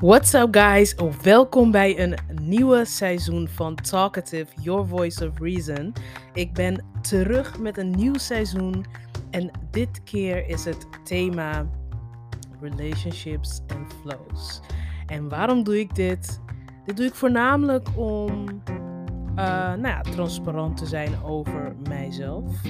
What's 0.00 0.34
up, 0.34 0.48
guys? 0.54 0.94
Welkom 1.22 1.70
bij 1.70 1.98
een 1.98 2.16
nieuwe 2.42 2.84
seizoen 2.84 3.48
van 3.48 3.74
Talkative, 3.74 4.46
Your 4.60 4.86
Voice 4.86 5.26
of 5.26 5.38
Reason. 5.38 5.92
Ik 6.32 6.52
ben 6.52 6.84
terug 7.00 7.58
met 7.58 7.78
een 7.78 7.90
nieuw 7.90 8.14
seizoen 8.14 8.84
en 9.30 9.50
dit 9.70 10.02
keer 10.04 10.48
is 10.48 10.64
het 10.64 10.86
thema 11.04 11.66
relationships 12.60 13.60
and 13.76 13.94
flows. 14.00 14.60
En 15.06 15.28
waarom 15.28 15.64
doe 15.64 15.78
ik 15.78 15.94
dit? 15.94 16.40
Dit 16.84 16.96
doe 16.96 17.06
ik 17.06 17.14
voornamelijk 17.14 17.88
om 17.94 18.46
uh, 18.48 19.44
nou 19.74 19.88
ja, 19.88 20.00
transparant 20.00 20.76
te 20.76 20.86
zijn 20.86 21.22
over 21.24 21.76
mijzelf, 21.88 22.62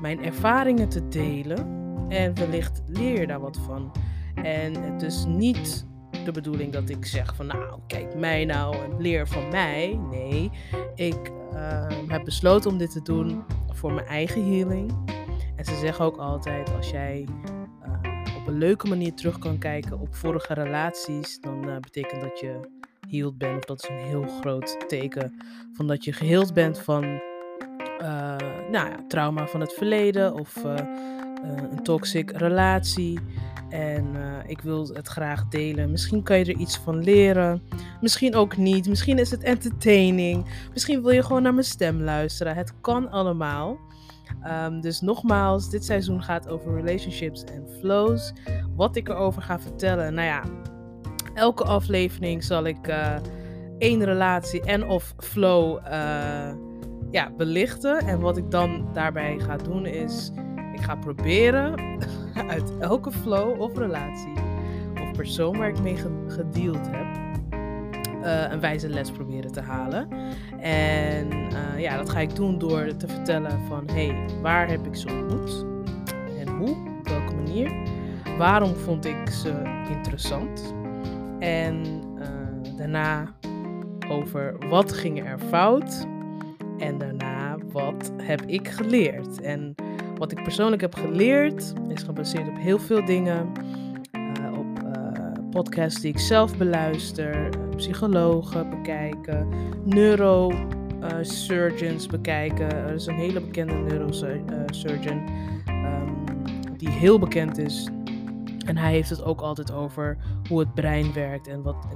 mijn 0.00 0.24
ervaringen 0.24 0.88
te 0.88 1.08
delen 1.08 1.66
en 2.08 2.34
wellicht 2.34 2.82
leer 2.86 3.20
je 3.20 3.26
daar 3.26 3.40
wat 3.40 3.58
van. 3.66 3.92
En 4.34 4.74
het 4.82 5.02
is 5.02 5.24
niet 5.24 5.88
de 6.24 6.32
bedoeling 6.32 6.72
dat 6.72 6.88
ik 6.88 7.06
zeg 7.06 7.34
van 7.34 7.46
nou, 7.46 7.80
kijk 7.86 8.14
mij 8.14 8.44
nou 8.44 8.74
en 8.74 9.00
leer 9.00 9.28
van 9.28 9.48
mij. 9.48 10.00
Nee, 10.10 10.50
ik 10.94 11.32
ehm, 11.52 12.08
heb 12.08 12.24
besloten 12.24 12.70
om 12.70 12.78
dit 12.78 12.90
te 12.90 13.02
doen 13.02 13.44
voor 13.72 13.92
mijn 13.92 14.06
eigen 14.06 14.52
healing. 14.52 14.92
En 15.56 15.64
ze 15.64 15.76
zeggen 15.76 16.04
ook 16.04 16.16
altijd, 16.16 16.74
als 16.76 16.90
jij 16.90 17.26
uh, 17.86 18.36
op 18.36 18.46
een 18.46 18.58
leuke 18.58 18.88
manier 18.88 19.14
terug 19.14 19.38
kan 19.38 19.58
kijken 19.58 20.00
op 20.00 20.14
vorige 20.14 20.54
relaties, 20.54 21.40
dan 21.40 21.68
uh, 21.68 21.76
betekent 21.78 22.20
dat 22.20 22.40
je 22.40 22.60
healed 23.08 23.38
bent. 23.38 23.66
Dat 23.66 23.82
is 23.82 23.88
een 23.88 24.06
heel 24.06 24.26
groot 24.40 24.88
teken 24.88 25.34
van 25.72 25.86
dat 25.86 26.04
je 26.04 26.12
geheeld 26.12 26.54
bent 26.54 26.78
van 26.78 27.04
uh, 27.04 28.36
nou 28.70 28.88
ja, 28.88 29.04
trauma 29.08 29.46
van 29.46 29.60
het 29.60 29.72
verleden 29.72 30.34
of 30.34 30.64
een 31.42 31.82
toxic 31.82 32.30
relatie. 32.30 33.18
En 33.70 34.04
uh, 34.14 34.20
ik 34.46 34.60
wil 34.60 34.88
het 34.88 35.08
graag 35.08 35.48
delen. 35.48 35.90
Misschien 35.90 36.22
kan 36.22 36.38
je 36.38 36.44
er 36.44 36.60
iets 36.60 36.78
van 36.78 37.02
leren. 37.02 37.62
Misschien 38.00 38.34
ook 38.34 38.56
niet. 38.56 38.88
Misschien 38.88 39.18
is 39.18 39.30
het 39.30 39.42
entertaining. 39.42 40.44
Misschien 40.72 41.02
wil 41.02 41.10
je 41.10 41.22
gewoon 41.22 41.42
naar 41.42 41.54
mijn 41.54 41.66
stem 41.66 42.02
luisteren. 42.02 42.56
Het 42.56 42.80
kan 42.80 43.10
allemaal. 43.10 43.78
Um, 44.64 44.80
dus 44.80 45.00
nogmaals, 45.00 45.70
dit 45.70 45.84
seizoen 45.84 46.22
gaat 46.22 46.48
over 46.48 46.74
relationships 46.74 47.44
en 47.44 47.68
flows. 47.80 48.32
Wat 48.76 48.96
ik 48.96 49.08
erover 49.08 49.42
ga 49.42 49.60
vertellen. 49.60 50.14
Nou 50.14 50.26
ja, 50.26 50.42
elke 51.34 51.64
aflevering 51.64 52.44
zal 52.44 52.64
ik 52.64 52.88
uh, 52.88 53.16
één 53.78 54.04
relatie 54.04 54.62
en 54.62 54.84
of 54.84 55.14
flow 55.18 55.78
uh, 55.78 56.52
ja, 57.10 57.32
belichten. 57.36 57.98
En 57.98 58.20
wat 58.20 58.36
ik 58.36 58.50
dan 58.50 58.88
daarbij 58.92 59.38
ga 59.38 59.56
doen 59.56 59.86
is 59.86 60.32
ik 60.80 60.86
ga 60.86 60.94
proberen 60.96 61.74
uit 62.54 62.78
elke 62.78 63.12
flow 63.12 63.60
of 63.60 63.76
relatie 63.76 64.32
of 65.02 65.12
persoon 65.12 65.58
waar 65.58 65.68
ik 65.68 65.80
mee 65.80 65.96
gedeeld 66.28 66.88
heb, 66.90 67.06
uh, 68.22 68.52
een 68.52 68.60
wijze 68.60 68.88
les 68.88 69.10
proberen 69.10 69.52
te 69.52 69.60
halen. 69.60 70.08
En 70.60 71.32
uh, 71.32 71.80
ja, 71.80 71.96
dat 71.96 72.10
ga 72.10 72.18
ik 72.18 72.34
doen 72.34 72.58
door 72.58 72.96
te 72.96 73.08
vertellen 73.08 73.60
van 73.68 73.88
hey, 73.92 74.24
waar 74.42 74.68
heb 74.68 74.86
ik 74.86 74.94
ze 74.94 75.08
ontmoet? 75.08 75.64
En 76.38 76.48
hoe? 76.48 76.70
Op 76.98 77.08
welke 77.08 77.34
manier? 77.34 77.72
Waarom 78.38 78.74
vond 78.74 79.04
ik 79.04 79.30
ze 79.30 79.82
interessant? 79.88 80.74
En 81.38 81.84
uh, 82.18 82.76
daarna 82.76 83.34
over 84.08 84.68
wat 84.68 84.92
ging 84.92 85.26
er 85.26 85.38
fout? 85.38 86.06
En 86.78 86.98
daarna 86.98 87.56
wat 87.72 88.12
heb 88.16 88.42
ik 88.42 88.68
geleerd? 88.68 89.40
En 89.40 89.74
wat 90.20 90.32
ik 90.32 90.42
persoonlijk 90.42 90.82
heb 90.82 90.94
geleerd 90.94 91.72
is 91.88 92.02
gebaseerd 92.02 92.48
op 92.48 92.56
heel 92.56 92.78
veel 92.78 93.04
dingen. 93.04 93.52
Uh, 94.12 94.58
op 94.58 94.66
uh, 94.84 94.90
podcasts 95.50 96.00
die 96.00 96.12
ik 96.12 96.18
zelf 96.18 96.56
beluister, 96.56 97.44
uh, 97.44 97.50
psychologen 97.76 98.70
bekijken, 98.70 99.48
neurosurgeons 99.84 102.06
bekijken. 102.06 102.70
Er 102.70 102.94
is 102.94 103.06
een 103.06 103.18
hele 103.18 103.40
bekende 103.40 103.74
neurosurgeon 103.74 105.28
um, 105.68 106.24
die 106.76 106.90
heel 106.90 107.18
bekend 107.18 107.58
is. 107.58 107.88
En 108.66 108.76
hij 108.76 108.92
heeft 108.92 109.10
het 109.10 109.24
ook 109.24 109.40
altijd 109.40 109.72
over 109.72 110.16
hoe 110.48 110.58
het 110.58 110.74
brein 110.74 111.12
werkt 111.12 111.48
en 111.48 111.62
wat, 111.62 111.86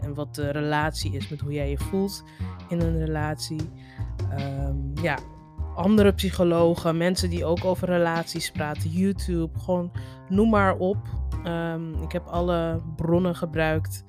en 0.00 0.14
wat 0.14 0.34
de 0.34 0.50
relatie 0.50 1.12
is 1.12 1.28
met 1.28 1.40
hoe 1.40 1.52
jij 1.52 1.70
je 1.70 1.78
voelt 1.78 2.24
in 2.68 2.80
een 2.80 3.04
relatie. 3.04 3.70
Um, 4.38 4.92
ja, 5.02 5.18
andere 5.78 6.12
psychologen, 6.12 6.96
mensen 6.96 7.30
die 7.30 7.44
ook 7.44 7.64
over 7.64 7.88
relaties 7.88 8.50
praten, 8.50 8.90
YouTube, 8.90 9.58
gewoon 9.58 9.92
noem 10.28 10.50
maar 10.50 10.76
op. 10.76 10.96
Um, 11.46 12.02
ik 12.02 12.12
heb 12.12 12.26
alle 12.26 12.80
bronnen 12.96 13.36
gebruikt 13.36 14.04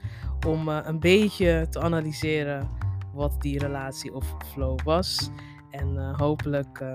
om 0.47 0.69
uh, 0.69 0.78
een 0.84 1.00
beetje 1.00 1.68
te 1.69 1.81
analyseren 1.81 2.69
wat 3.13 3.41
die 3.41 3.59
relatie 3.59 4.13
of 4.13 4.35
flow 4.52 4.80
was. 4.84 5.30
En 5.72 5.96
uh, 5.96 6.18
hopelijk 6.18 6.80
uh, 6.80 6.94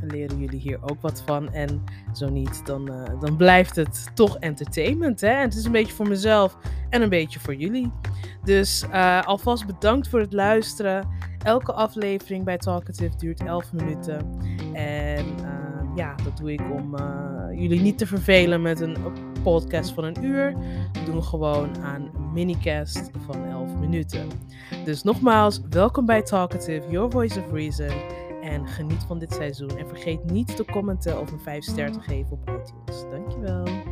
leren 0.00 0.38
jullie 0.38 0.60
hier 0.60 0.78
ook 0.82 1.00
wat 1.00 1.22
van. 1.26 1.52
En 1.52 1.84
zo 2.12 2.28
niet, 2.28 2.66
dan, 2.66 2.90
uh, 2.90 3.20
dan 3.20 3.36
blijft 3.36 3.76
het 3.76 4.10
toch 4.14 4.38
entertainment. 4.38 5.20
Hè? 5.20 5.28
En 5.28 5.42
het 5.42 5.54
is 5.54 5.64
een 5.64 5.72
beetje 5.72 5.94
voor 5.94 6.08
mezelf 6.08 6.56
en 6.90 7.02
een 7.02 7.08
beetje 7.08 7.40
voor 7.40 7.54
jullie. 7.54 7.92
Dus 8.44 8.84
alvast 9.24 9.66
bedankt 9.66 10.08
voor 10.08 10.20
het 10.20 10.32
luisteren. 10.32 11.08
Elke 11.44 11.72
aflevering 11.72 12.44
bij 12.44 12.58
Talkative 12.58 13.16
duurt 13.16 13.40
11 13.44 13.72
minuten. 13.72 14.38
En 14.72 15.26
ja, 15.94 16.14
dat 16.14 16.36
doe 16.36 16.52
ik 16.52 16.60
om 16.60 16.96
jullie 17.54 17.80
niet 17.80 17.98
te 17.98 18.06
vervelen 18.06 18.62
met 18.62 18.80
een 18.80 18.96
podcast 19.42 19.92
van 19.92 20.04
een 20.04 20.24
uur. 20.24 20.56
We 20.92 21.04
doen 21.04 21.24
gewoon 21.24 21.82
aan 21.82 22.10
een 22.14 22.32
minicast 22.32 23.10
van 23.26 23.44
11 23.44 23.74
minuten. 23.74 24.28
Dus 24.84 25.02
nogmaals, 25.02 25.60
welkom 25.70 26.06
bij 26.06 26.22
Talkative, 26.22 26.90
Your 26.90 27.10
Voice 27.10 27.40
of 27.40 27.52
Reason. 27.52 27.90
En 28.42 28.68
geniet 28.68 29.04
van 29.06 29.18
dit 29.18 29.32
seizoen. 29.32 29.78
En 29.78 29.88
vergeet 29.88 30.30
niet 30.30 30.56
te 30.56 30.64
commenten 30.64 31.20
of 31.20 31.32
een 31.32 31.40
5 31.40 31.64
ster 31.64 31.92
te 31.92 32.00
geven 32.00 32.32
op 32.32 32.48
iTunes. 32.48 33.04
Dankjewel. 33.10 33.89